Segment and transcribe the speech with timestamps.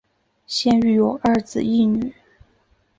[0.47, 2.11] 现育有二子一女。